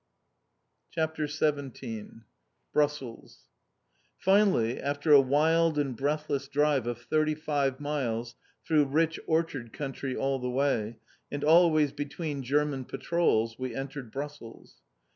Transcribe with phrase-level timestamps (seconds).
[0.89, 2.21] CHAPTER XVII
[2.73, 3.49] BRUSSELS
[4.17, 8.33] Finally, after a wild and breathless drive of thirty five miles
[8.65, 10.97] through rich orchard country all the way,
[11.31, 14.77] and always between German patrols, we entered Brussels.